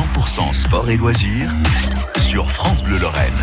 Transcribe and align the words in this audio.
100% 0.00 0.54
sport 0.54 0.88
et 0.88 0.96
loisirs 0.96 1.52
sur 2.16 2.50
France 2.50 2.82
Bleu 2.82 2.98
Lorraine. 2.98 3.34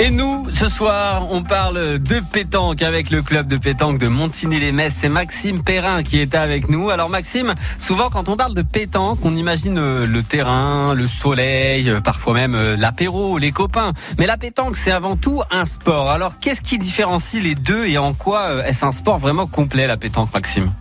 Et 0.00 0.10
nous, 0.10 0.48
ce 0.50 0.70
soir, 0.70 1.26
on 1.30 1.42
parle 1.42 1.98
de 1.98 2.20
pétanque 2.20 2.80
avec 2.80 3.10
le 3.10 3.20
club 3.20 3.46
de 3.46 3.58
pétanque 3.58 3.98
de 3.98 4.08
Montigny-les-Metz. 4.08 4.94
C'est 5.02 5.10
Maxime 5.10 5.62
Perrin 5.62 6.02
qui 6.02 6.18
est 6.18 6.34
avec 6.34 6.70
nous. 6.70 6.88
Alors 6.88 7.10
Maxime, 7.10 7.52
souvent 7.78 8.08
quand 8.08 8.30
on 8.30 8.38
parle 8.38 8.54
de 8.54 8.62
pétanque, 8.62 9.18
on 9.22 9.36
imagine 9.36 9.78
euh, 9.78 10.06
le 10.06 10.22
terrain, 10.22 10.94
le 10.94 11.06
soleil, 11.06 11.90
euh, 11.90 12.00
parfois 12.00 12.32
même 12.32 12.54
euh, 12.54 12.74
l'apéro, 12.74 13.36
les 13.36 13.50
copains. 13.50 13.92
Mais 14.18 14.26
la 14.26 14.38
pétanque, 14.38 14.78
c'est 14.78 14.92
avant 14.92 15.16
tout 15.16 15.42
un 15.50 15.66
sport. 15.66 16.10
Alors 16.10 16.38
qu'est-ce 16.40 16.62
qui 16.62 16.78
différencie 16.78 17.42
les 17.42 17.54
deux 17.54 17.86
et 17.86 17.98
en 17.98 18.14
quoi 18.14 18.66
est-ce 18.66 18.86
un 18.86 18.92
sport 18.92 19.18
vraiment 19.18 19.46
complet, 19.46 19.86
la 19.86 19.98
pétanque, 19.98 20.32
Maxime? 20.32 20.72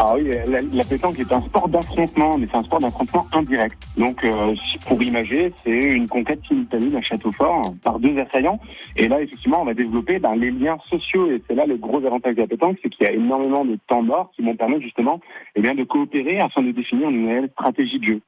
Ah 0.00 0.14
oui, 0.14 0.30
la, 0.46 0.84
pétanque 0.84 1.18
est 1.18 1.32
un 1.32 1.40
sport 1.40 1.68
d'affrontement, 1.68 2.38
mais 2.38 2.46
c'est 2.48 2.56
un 2.56 2.62
sport 2.62 2.78
d'affrontement 2.78 3.26
indirect. 3.34 3.76
Donc, 3.96 4.22
euh, 4.22 4.54
pour 4.86 5.02
imager, 5.02 5.52
c'est 5.64 5.72
une 5.72 6.06
conquête 6.06 6.38
simultanée 6.46 6.90
d'un 6.90 7.00
château 7.00 7.32
fort 7.32 7.62
par 7.82 7.98
deux 7.98 8.16
assaillants. 8.16 8.60
Et 8.94 9.08
là, 9.08 9.20
effectivement, 9.20 9.62
on 9.62 9.64
va 9.64 9.74
développer 9.74 10.20
ben, 10.20 10.36
les 10.36 10.52
liens 10.52 10.78
sociaux. 10.88 11.32
Et 11.32 11.42
c'est 11.48 11.56
là 11.56 11.66
le 11.66 11.76
gros 11.78 11.98
avantage 12.06 12.36
de 12.36 12.42
la 12.42 12.46
pétanque, 12.46 12.78
c'est 12.80 12.90
qu'il 12.90 13.06
y 13.06 13.08
a 13.08 13.12
énormément 13.12 13.64
de 13.64 13.76
temps 13.88 14.02
mort 14.02 14.30
qui 14.36 14.42
vont 14.42 14.54
permettre 14.54 14.82
justement 14.82 15.18
eh 15.56 15.60
bien, 15.60 15.74
de 15.74 15.82
coopérer 15.82 16.38
afin 16.38 16.62
de 16.62 16.70
définir 16.70 17.10
une 17.10 17.22
nouvelle 17.22 17.50
stratégie 17.50 17.98
de 17.98 18.04
jeu. 18.04 18.20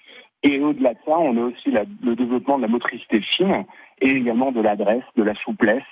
Et 0.43 0.59
au-delà 0.59 0.95
de 0.95 0.99
ça, 1.07 1.17
on 1.21 1.37
a 1.37 1.43
aussi 1.43 1.71
le 1.71 2.17
développement 2.17 2.57
de 2.57 2.63
la 2.63 2.69
motricité 2.69 3.21
fine 3.21 3.65
et 4.01 4.11
également 4.11 4.51
de 4.51 4.61
l'adresse, 4.61 5.05
de 5.17 5.23
la 5.23 5.37
souplesse. 5.37 5.85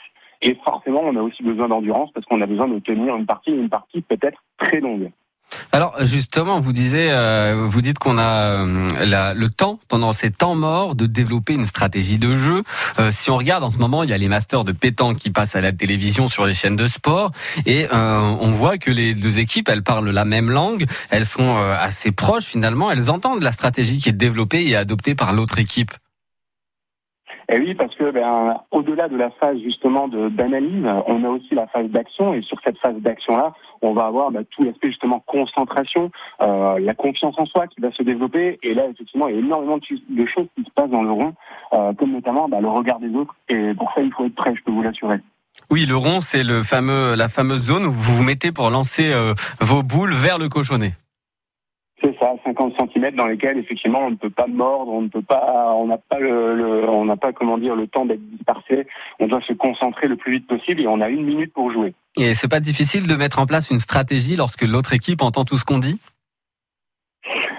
Et 0.42 0.56
forcément, 0.64 1.02
on 1.04 1.14
a 1.14 1.22
aussi 1.22 1.44
besoin 1.44 1.68
d'endurance 1.68 2.10
parce 2.10 2.26
qu'on 2.26 2.40
a 2.40 2.46
besoin 2.46 2.66
de 2.66 2.80
tenir 2.80 3.14
une 3.14 3.26
partie, 3.26 3.52
une 3.52 3.68
partie 3.68 4.00
peut-être 4.00 4.42
très 4.58 4.80
longue. 4.80 5.12
Alors 5.72 5.94
justement, 6.00 6.60
vous 6.60 6.72
disiez, 6.72 7.10
euh, 7.10 7.66
vous 7.68 7.82
dites 7.82 7.98
qu'on 7.98 8.18
a 8.18 8.64
euh, 8.64 9.34
le 9.34 9.48
temps 9.48 9.78
pendant 9.88 10.12
ces 10.12 10.30
temps 10.30 10.54
morts 10.54 10.94
de 10.94 11.06
développer 11.06 11.54
une 11.54 11.66
stratégie 11.66 12.18
de 12.18 12.36
jeu. 12.36 12.62
Euh, 12.98 13.10
si 13.12 13.30
on 13.30 13.36
regarde 13.36 13.64
en 13.64 13.70
ce 13.70 13.78
moment, 13.78 14.02
il 14.02 14.10
y 14.10 14.12
a 14.12 14.18
les 14.18 14.28
masters 14.28 14.64
de 14.64 14.72
pétanque 14.72 15.18
qui 15.18 15.30
passent 15.30 15.56
à 15.56 15.60
la 15.60 15.72
télévision 15.72 16.28
sur 16.28 16.46
les 16.46 16.54
chaînes 16.54 16.76
de 16.76 16.86
sport 16.86 17.32
et 17.66 17.86
on 17.92 18.50
voit 18.50 18.78
que 18.78 18.90
les 18.90 19.14
deux 19.14 19.38
équipes, 19.38 19.68
elles 19.68 19.82
parlent 19.82 20.10
la 20.10 20.24
même 20.24 20.50
langue, 20.50 20.86
elles 21.10 21.26
sont 21.26 21.56
assez 21.56 22.12
proches 22.12 22.44
finalement, 22.44 22.90
elles 22.90 23.10
entendent 23.10 23.42
la 23.42 23.52
stratégie 23.52 23.98
qui 23.98 24.08
est 24.08 24.12
développée 24.12 24.66
et 24.66 24.76
adoptée 24.76 25.14
par 25.14 25.32
l'autre 25.32 25.58
équipe. 25.58 25.92
Et 27.50 27.54
eh 27.56 27.60
oui, 27.60 27.74
parce 27.74 27.94
que 27.94 28.10
ben, 28.10 28.60
au-delà 28.72 29.08
de 29.08 29.16
la 29.16 29.30
phase 29.30 29.56
justement 29.62 30.06
d'analyse, 30.06 30.84
on 31.06 31.24
a 31.24 31.28
aussi 31.28 31.54
la 31.54 31.66
phase 31.66 31.86
d'action, 31.86 32.34
et 32.34 32.42
sur 32.42 32.58
cette 32.62 32.76
phase 32.76 32.96
d'action-là, 32.96 33.54
on 33.80 33.94
va 33.94 34.04
avoir 34.04 34.30
ben, 34.30 34.44
tout 34.44 34.64
l'aspect 34.64 34.88
justement 34.88 35.20
concentration, 35.20 36.10
euh, 36.42 36.78
la 36.78 36.92
confiance 36.92 37.38
en 37.38 37.46
soi 37.46 37.66
qui 37.66 37.80
va 37.80 37.90
se 37.90 38.02
développer, 38.02 38.58
et 38.62 38.74
là 38.74 38.84
effectivement 38.90 39.28
il 39.28 39.36
y 39.36 39.38
a 39.38 39.40
énormément 39.40 39.78
de 39.78 40.26
choses 40.26 40.46
qui 40.56 40.62
se 40.62 40.70
passent 40.74 40.90
dans 40.90 41.02
le 41.02 41.10
rond, 41.10 41.32
euh, 41.72 41.94
comme 41.94 42.12
notamment 42.12 42.50
ben, 42.50 42.60
le 42.60 42.68
regard 42.68 43.00
des 43.00 43.14
autres, 43.14 43.34
et 43.48 43.72
pour 43.72 43.90
ça 43.94 44.02
il 44.02 44.12
faut 44.12 44.26
être 44.26 44.34
prêt, 44.34 44.54
je 44.54 44.62
peux 44.62 44.72
vous 44.72 44.82
l'assurer. 44.82 45.20
Oui, 45.70 45.86
le 45.86 45.96
rond, 45.96 46.20
c'est 46.20 46.42
le 46.42 46.62
fameux, 46.62 47.14
la 47.14 47.28
fameuse 47.28 47.64
zone 47.66 47.86
où 47.86 47.90
vous 47.90 48.16
vous 48.16 48.22
mettez 48.22 48.52
pour 48.52 48.68
lancer 48.68 49.10
euh, 49.10 49.32
vos 49.60 49.82
boules 49.82 50.12
vers 50.12 50.38
le 50.38 50.50
cochonnet. 50.50 50.92
C'est 52.02 52.16
ça, 52.18 52.32
50 52.44 52.74
cm 52.76 53.16
dans 53.16 53.26
lesquels 53.26 53.58
effectivement 53.58 54.00
on 54.02 54.10
ne 54.10 54.16
peut 54.16 54.30
pas 54.30 54.46
mordre, 54.46 54.92
on 54.92 55.02
ne 55.02 55.08
peut 55.08 55.22
pas, 55.22 55.72
on 55.74 55.86
n'a 55.86 55.98
pas 55.98 56.20
le, 56.20 56.88
on 56.88 57.04
n'a 57.04 57.16
pas 57.16 57.32
comment 57.32 57.58
dire 57.58 57.74
le 57.74 57.88
temps 57.88 58.04
d'être 58.04 58.24
dispersé. 58.30 58.86
On 59.18 59.26
doit 59.26 59.40
se 59.40 59.52
concentrer 59.52 60.06
le 60.06 60.16
plus 60.16 60.32
vite 60.32 60.46
possible 60.46 60.80
et 60.80 60.86
on 60.86 61.00
a 61.00 61.08
une 61.08 61.24
minute 61.24 61.52
pour 61.52 61.72
jouer. 61.72 61.94
Et 62.16 62.34
c'est 62.34 62.48
pas 62.48 62.60
difficile 62.60 63.06
de 63.06 63.14
mettre 63.16 63.40
en 63.40 63.46
place 63.46 63.70
une 63.70 63.80
stratégie 63.80 64.36
lorsque 64.36 64.62
l'autre 64.62 64.92
équipe 64.92 65.22
entend 65.22 65.44
tout 65.44 65.56
ce 65.56 65.64
qu'on 65.64 65.78
dit? 65.78 65.98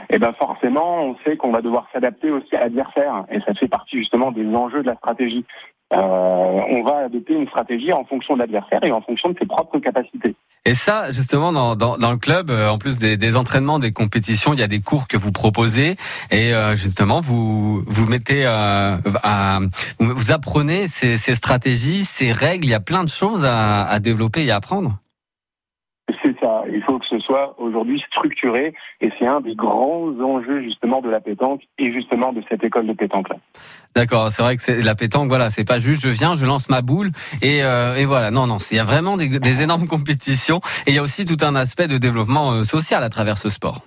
Eh 0.10 0.18
ben 0.18 0.34
forcément, 0.34 1.04
on 1.04 1.16
sait 1.24 1.38
qu'on 1.38 1.52
va 1.52 1.62
devoir 1.62 1.88
s'adapter 1.94 2.32
aussi 2.32 2.56
à 2.56 2.62
l'adversaire, 2.62 3.26
et 3.30 3.40
ça 3.42 3.54
fait 3.54 3.68
partie 3.68 3.98
justement 3.98 4.32
des 4.32 4.46
enjeux 4.56 4.82
de 4.82 4.88
la 4.88 4.96
stratégie. 4.96 5.46
Euh, 5.92 5.98
on 5.98 6.84
va 6.84 7.06
adopter 7.06 7.34
une 7.34 7.48
stratégie 7.48 7.92
en 7.92 8.06
fonction 8.06 8.36
de 8.36 8.40
l'adversaire 8.40 8.84
et 8.84 8.92
en 8.92 9.02
fonction 9.02 9.30
de 9.30 9.38
ses 9.40 9.46
propres 9.46 9.80
capacités. 9.80 10.36
Et 10.66 10.74
ça, 10.76 11.12
justement, 11.12 11.52
dans, 11.52 11.76
dans, 11.76 11.98
dans 11.98 12.12
le 12.12 12.18
club, 12.18 12.52
euh, 12.52 12.70
en 12.70 12.78
plus 12.78 12.98
des, 12.98 13.18
des, 13.18 13.36
entraînements, 13.36 13.80
des 13.80 13.92
compétitions, 13.92 14.54
il 14.54 14.60
y 14.60 14.64
a 14.64 14.68
des 14.68 14.82
cours 14.82 15.08
que 15.08 15.18
vous 15.18 15.32
proposez 15.32 15.96
et 16.30 16.54
euh, 16.54 16.76
justement, 16.76 17.22
vous 17.22 17.82
vous 17.88 18.06
mettez 18.06 18.46
euh, 18.46 18.98
à, 19.24 19.60
vous 20.00 20.32
apprenez 20.32 20.88
ces, 20.88 21.18
ces, 21.18 21.34
stratégies, 21.34 22.06
ces 22.06 22.32
règles. 22.32 22.66
Il 22.66 22.70
y 22.72 22.76
a 22.76 22.80
plein 22.80 23.04
de 23.04 23.10
choses 23.10 23.44
à, 23.46 23.84
à 23.84 24.00
développer 24.00 24.46
et 24.46 24.52
à 24.52 24.58
apprendre. 24.58 25.00
Il 26.72 26.82
faut 26.84 27.00
que 27.00 27.06
ce 27.06 27.20
soit 27.20 27.56
aujourd'hui 27.58 28.04
structuré 28.12 28.74
et 29.02 29.10
c'est 29.18 29.28
un 29.28 29.42
des 29.42 29.56
grands 29.56 30.10
enjeux 30.20 30.62
justement 30.62 31.02
de 31.02 31.10
la 31.10 31.20
pétanque 31.20 31.62
et 31.78 31.92
justement 31.92 32.34
de 32.34 32.42
cette 32.50 32.64
école 32.64 32.88
de 32.88 32.94
pétanque 32.94 33.30
là. 33.30 33.38
D'accord, 33.96 34.30
c'est 34.30 34.42
vrai 34.42 34.56
que 34.56 34.62
c'est 34.62 34.82
la 34.82 34.96
pétanque. 34.96 35.30
Voilà, 35.30 35.50
c'est 35.50 35.66
pas 35.66 35.80
juste 35.80 36.04
je 36.04 36.10
viens, 36.10 36.36
je 36.36 36.46
lance 36.46 36.70
ma 36.70 36.82
boule 36.82 37.10
et, 37.42 37.64
euh, 37.64 37.96
et 37.96 38.06
voilà. 38.06 38.32
Non, 38.32 38.48
non, 38.48 38.58
il 38.72 38.78
y 38.78 38.80
a 38.80 38.84
vraiment 38.84 39.18
des, 39.18 39.40
des, 39.40 39.62
énormes 39.62 39.88
compétitions 39.96 40.62
et 40.86 40.92
il 40.92 40.96
y 40.96 41.00
a 41.00 41.04
aussi 41.04 41.26
tout 41.26 41.38
un 41.42 41.56
aspect 41.56 41.88
de 41.88 41.98
développement 41.98 42.52
euh, 42.52 42.64
social 42.64 43.04
à 43.04 43.10
travers 43.10 43.38
ce 43.38 43.50
sport. 43.50 43.82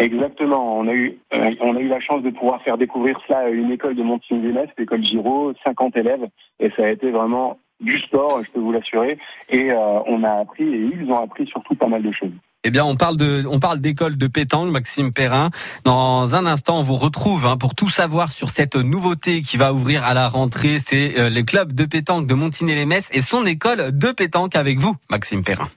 Exactement. 0.00 0.78
On 0.78 0.88
a 0.88 0.94
eu, 0.94 1.18
euh, 1.34 1.54
on 1.60 1.76
a 1.76 1.80
eu 1.80 1.88
la 1.88 2.00
chance 2.00 2.22
de 2.22 2.30
pouvoir 2.30 2.62
faire 2.62 2.78
découvrir 2.78 3.20
cela 3.26 3.40
à 3.40 3.48
une 3.48 3.70
école 3.70 3.94
de 3.94 4.02
Montigny-les-Metz, 4.02 4.70
l'école 4.78 5.04
Giraud, 5.04 5.52
50 5.64 5.94
élèves, 5.96 6.26
et 6.58 6.70
ça 6.70 6.84
a 6.84 6.88
été 6.88 7.10
vraiment 7.10 7.58
du 7.80 7.98
sport, 8.00 8.42
je 8.44 8.50
peux 8.50 8.60
vous 8.60 8.72
l'assurer. 8.72 9.18
Et 9.48 9.72
euh, 9.72 9.76
on 10.06 10.22
a 10.22 10.40
appris, 10.40 10.64
et 10.64 10.90
ils 11.00 11.10
ont 11.10 11.22
appris 11.22 11.46
surtout 11.46 11.74
pas 11.74 11.88
mal 11.88 12.02
de 12.02 12.12
choses. 12.12 12.32
Eh 12.62 12.70
bien, 12.70 12.84
on 12.84 12.94
parle 12.94 13.16
de, 13.16 13.44
on 13.48 13.58
parle 13.58 13.80
d'école 13.80 14.18
de 14.18 14.26
pétanque, 14.26 14.70
Maxime 14.70 15.12
Perrin. 15.12 15.50
Dans 15.84 16.34
un 16.34 16.44
instant, 16.44 16.80
on 16.80 16.82
vous 16.82 16.96
retrouve 16.96 17.46
hein, 17.46 17.56
pour 17.56 17.74
tout 17.74 17.88
savoir 17.88 18.30
sur 18.30 18.50
cette 18.50 18.76
nouveauté 18.76 19.40
qui 19.40 19.56
va 19.56 19.72
ouvrir 19.72 20.04
à 20.04 20.12
la 20.12 20.28
rentrée. 20.28 20.76
C'est 20.78 21.18
euh, 21.18 21.30
le 21.30 21.42
club 21.42 21.72
de 21.72 21.86
pétanque 21.86 22.26
de 22.26 22.34
Montigny-les-Metz 22.34 23.08
et 23.12 23.22
son 23.22 23.46
école 23.46 23.96
de 23.96 24.12
pétanque 24.12 24.56
avec 24.56 24.78
vous, 24.78 24.94
Maxime 25.08 25.42
Perrin. 25.42 25.70